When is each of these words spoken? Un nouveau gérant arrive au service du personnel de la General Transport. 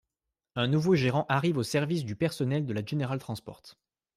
Un 0.55 0.65
nouveau 0.65 0.95
gérant 0.95 1.27
arrive 1.29 1.57
au 1.57 1.61
service 1.63 2.03
du 2.05 2.15
personnel 2.15 2.65
de 2.65 2.73
la 2.73 2.83
General 2.83 3.19
Transport. 3.19 3.61